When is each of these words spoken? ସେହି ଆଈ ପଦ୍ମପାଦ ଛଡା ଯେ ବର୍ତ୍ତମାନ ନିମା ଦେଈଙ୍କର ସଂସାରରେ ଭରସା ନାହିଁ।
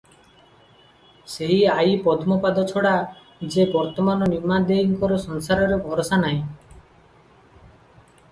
ସେହି 1.31 1.57
ଆଈ 1.73 1.91
ପଦ୍ମପାଦ 2.07 2.63
ଛଡା 2.71 2.93
ଯେ 3.55 3.65
ବର୍ତ୍ତମାନ 3.75 4.29
ନିମା 4.31 4.57
ଦେଈଙ୍କର 4.71 5.19
ସଂସାରରେ 5.25 5.77
ଭରସା 5.85 6.19
ନାହିଁ। 6.23 6.41